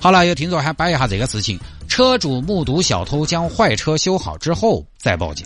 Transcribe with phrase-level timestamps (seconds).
[0.00, 5.44] 好了，有听众还摆一下这个事情：车主目睹小偷将坏车修好之后再报警，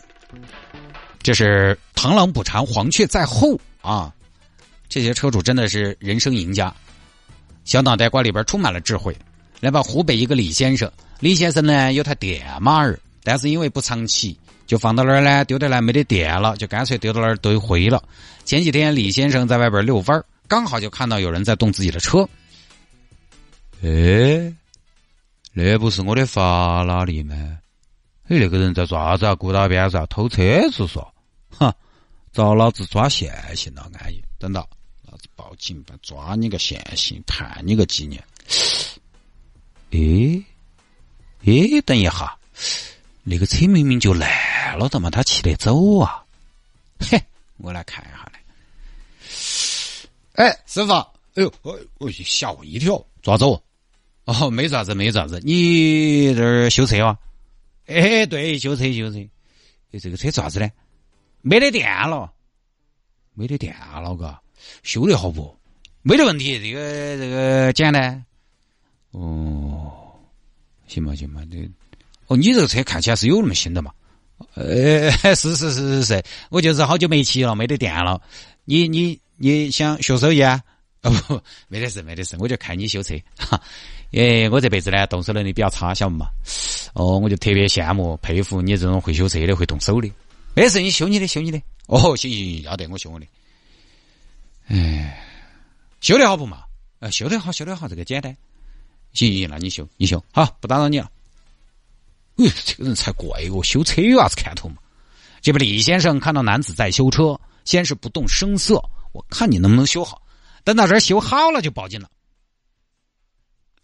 [1.22, 4.12] 这是螳螂捕蝉，黄雀在后啊！
[4.90, 6.72] 这些车主真的是人生赢家，
[7.64, 9.16] 小脑袋瓜里边充满了智慧。
[9.60, 18.02] 来吧，湖北一个李先生，李先生呢有台电马儿，但是因为不常骑，就放到那儿呢，丢得来没得电了，就干脆丢到那儿堆灰了。
[18.44, 20.22] 前几天李先生在外边遛弯儿。
[20.48, 22.28] 刚好就看到有人在动自己的车，
[23.84, 24.54] 哎，
[25.52, 27.34] 那不是我的法拉利吗？
[28.28, 29.34] 哎，那个人在做啥子啊？
[29.34, 31.04] 顾大边上偷车子嗦？
[31.50, 31.74] 哼，
[32.32, 34.22] 找老子抓现行了，安逸。
[34.38, 34.68] 等到
[35.10, 38.22] 老子报警吧，抓你个现行，判你个几年。
[39.90, 40.44] 哎，
[41.44, 42.38] 哎，等一下，
[43.24, 46.24] 那个车明明就烂了的嘛，他骑得走啊？
[47.00, 47.20] 嘿，
[47.56, 48.40] 我来看一下来。
[50.34, 53.60] 哎，师傅，哎呦，我我吓我一跳，抓走？
[54.24, 57.18] 哦，没啥子，没啥子，你这儿修车哇？
[57.86, 59.18] 哎，对，修车修车。
[59.90, 60.68] 哎，这个车咋子呢？
[61.40, 62.32] 没得电了，
[63.34, 64.40] 没得电了，嘎，
[64.82, 65.56] 修的好不？
[66.02, 68.24] 没得问题，这个这个简单。
[69.10, 69.92] 哦，
[70.86, 71.68] 行吧，行吧，这
[72.28, 73.92] 哦，你这个车看起来是有那么新的嘛？
[74.54, 78.20] 呃，是是是是是，我就是好久没骑了，没得电了。
[78.64, 79.20] 你你。
[79.38, 80.62] 你想学手艺啊？
[81.02, 83.18] 哦不，没得事，没得事，我就看你修车。
[83.36, 83.60] 哈，
[84.12, 86.26] 哎，我这辈子呢，动手能力比较差，晓得嘛？
[86.92, 90.12] 哦，我就特别羡慕、佩服你这种会修车的、会动手的。
[90.54, 91.58] 没事，你修你的，修你的。
[91.86, 93.26] 哦，行行行，要得，我修我的。
[94.68, 95.18] 哎，
[96.02, 96.62] 修得好不嘛？
[96.98, 98.36] 呃，修得好，修得好，这个简单。
[99.14, 101.10] 行行，那你修，你修好，不打扰你了。
[102.36, 104.76] 哎，这个人才怪哦，修车有啥子看头嘛？
[105.40, 108.74] 这不，李先生看到男子在修车，先是不动声色。
[109.12, 110.20] 我看你能不能修好，
[110.64, 112.10] 等到这儿修好了就报警了。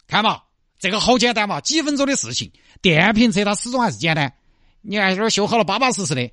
[0.09, 0.41] 看嘛，
[0.79, 2.51] 这个好简单嘛，几分钟的事情。
[2.81, 4.33] 电瓶车它始终还是简单，
[4.81, 6.31] 你看这儿修好了，巴巴适适的。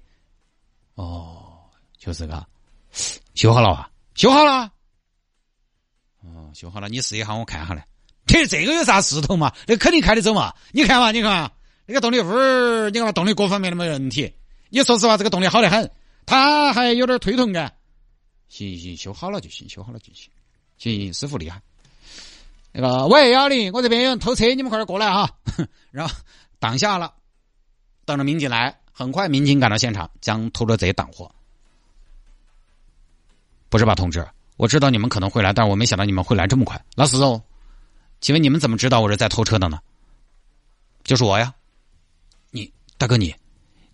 [0.94, 1.60] 哦，
[1.98, 2.46] 就是个，
[3.34, 4.72] 修好了啊，修好了。
[6.22, 7.86] 哦，修好了，你试一下，我看下来。
[8.24, 9.54] 这这个有啥势头嘛？
[9.66, 10.54] 那肯定开得走嘛。
[10.72, 11.52] 你看嘛，你看
[11.84, 14.32] 那个动力，呜儿，你看嘛，动力各方面都没问题。
[14.70, 15.92] 你说实话，这个动力好得很，
[16.24, 17.76] 它还有点推动感。
[18.48, 20.30] 行行，修好了就行，修好了就行。
[20.78, 21.60] 行行，师傅厉害。
[22.78, 25.30] 那个，喂，幺零，我这边有人偷车，你们快点过来哈。
[25.90, 26.14] 然后
[26.58, 27.10] 挡下了，
[28.04, 28.78] 等着民警来。
[28.92, 31.30] 很快，民警赶到现场，将偷车贼挡获。
[33.70, 34.26] 不是吧，同志？
[34.58, 36.82] 我知道你们可能会来，但是我没想到你们会来这么快。
[36.96, 37.42] 老四哦，
[38.20, 39.78] 请问你们怎么知道我是在偷车的呢？
[41.02, 41.54] 就是我呀。
[42.50, 43.34] 你大哥，你，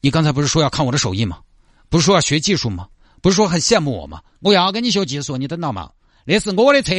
[0.01, 1.41] 你刚才不是说要看我的手艺吗？
[1.89, 2.89] 不是说要学技术吗？
[3.21, 4.23] 不是说很羡慕我吗？
[4.41, 5.93] 我要跟你学技术，你等到嘛？
[6.25, 6.95] 那是我的车，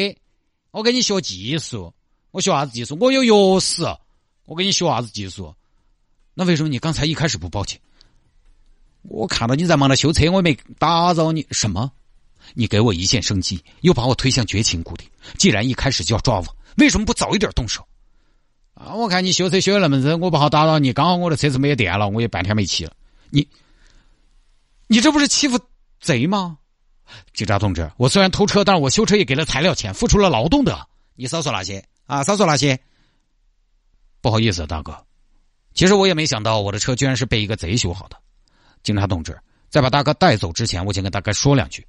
[0.74, 1.94] 我跟你学技术，
[2.32, 2.98] 我学啥子技术？
[3.00, 3.96] 我有钥匙，
[4.46, 5.54] 我跟你学啥子技术？
[6.34, 7.80] 那为什么你刚才一开始不报警？
[9.04, 11.46] 我看到你在忙着修车，我也没打扰你。
[11.52, 11.92] 什么？
[12.56, 15.08] 你给我一线生机，又把我推向绝情谷底。
[15.38, 17.88] 既然一开始就要抓我，为什么不早一点动手？
[18.74, 18.96] 啊！
[18.96, 20.92] 我看你修车修的那么热，我不好打扰你。
[20.92, 22.94] 刚好我的车子没有电了，我也半天没骑了。
[23.30, 23.48] 你，
[24.88, 25.60] 你这不是欺负？
[26.02, 26.58] 贼吗？
[27.34, 30.88] 警察同志，我虽然偷车，但是我修车也给了材料钱，付出了劳动的。
[31.16, 32.80] 你少说那些啊，少说那些。
[34.22, 35.06] 不好意思，大哥，
[35.74, 38.18] 其实我也没想到我的车居然是被一个贼修好的。
[38.82, 39.38] 警察同志，
[39.70, 41.86] 在把大哥带走之前，我先跟大哥说两句。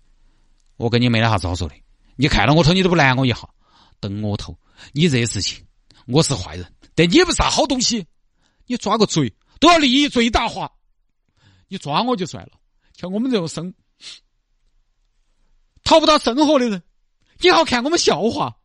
[0.77, 1.75] 我跟你没得啥子好说的。
[2.17, 3.49] 你看到我偷，你都不拦我一下。
[4.01, 4.57] 等我偷，
[4.93, 5.65] 你这些事情，
[6.07, 8.05] 我是坏人，但你也不是啥好东西。
[8.67, 10.71] 你抓个贼都要利益最大化，
[11.69, 12.53] 你抓我就算了，
[12.97, 13.73] 像我们这种生。
[15.85, 16.83] 讨不到生活的人，
[17.39, 18.57] 你好看我们笑话。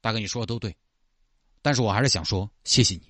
[0.00, 0.74] 大哥，你说的都对，
[1.60, 3.02] 但是我还是想说，谢谢你，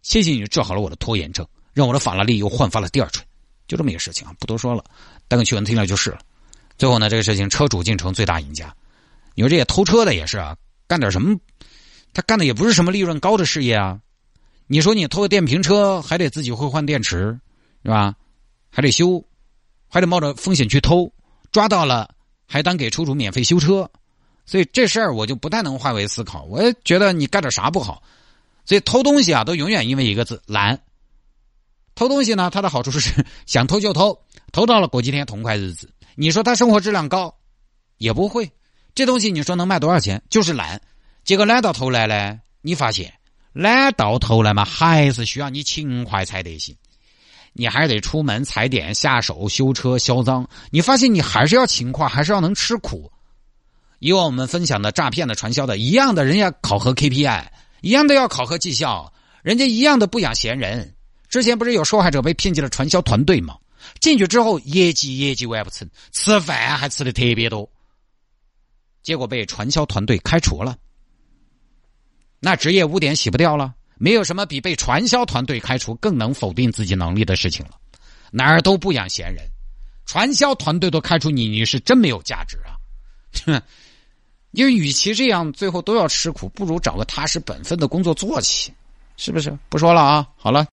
[0.00, 3.26] 谢谢你治好了我的拖延症，让我的法拉利又焕发了第二春。
[3.66, 4.84] 就这么一个事情啊，不多说了，
[5.28, 6.20] 大哥去闻听了就是了。
[6.78, 8.74] 最后呢，这个事情车主进城最大赢家。
[9.34, 10.56] 你说这些偷车的也是啊，
[10.86, 11.38] 干点什么？
[12.12, 14.00] 他干的也不是什么利润高的事业啊。
[14.66, 17.38] 你说你偷个电瓶车，还得自己会换电池，
[17.82, 18.14] 是吧？
[18.70, 19.24] 还得修，
[19.88, 21.12] 还得冒着风险去偷。
[21.52, 22.14] 抓到了，
[22.46, 23.90] 还当给车主免费修车，
[24.46, 26.44] 所以这事儿我就不太能换位思考。
[26.44, 28.02] 我也觉得你干点啥不好，
[28.64, 30.80] 所以偷东西啊，都永远因为一个字懒。
[31.94, 34.18] 偷东西呢，它的好处是 想偷就偷，
[34.52, 35.90] 偷到了过几天痛快日子。
[36.14, 37.34] 你说他生活质量高，
[37.98, 38.50] 也不会。
[38.94, 40.22] 这东西你说能卖多少钱？
[40.30, 40.80] 就是懒。
[41.24, 43.12] 结果懒到头来呢，你发现
[43.52, 46.76] 懒到头来嘛，还是需要你勤快才得行。
[47.52, 50.48] 你还是得出门踩点、下手、修车、销赃。
[50.70, 53.10] 你发现你还是要勤快，还是要能吃苦。
[53.98, 57.44] 以往我们分享的诈骗的、传销的一样的，人家考核 KPI，
[57.82, 59.12] 一样的要考核绩效，
[59.42, 60.94] 人家一样的不养闲人。
[61.28, 63.56] 之前不是有受害者被骗进了传销团队吗？
[63.98, 67.70] 进去之后业绩业绩完不成，吃饭还吃的特别多，
[69.02, 70.76] 结果被传销团队开除了。
[72.40, 77.72] 那职业污点洗不掉了，没有什么比被传销团队开除更能否定自己能力的事情了。
[78.30, 79.44] 哪儿都不养闲人，
[80.06, 82.72] 传销团队都开除你，你是真没有价值啊！
[83.44, 83.62] 哼。
[84.52, 88.72] 因为与其这样，最后都要吃苦，不如找个踏实本分的工作做起，
[89.16, 89.56] 是不是？
[89.68, 90.66] 不说了啊，好了。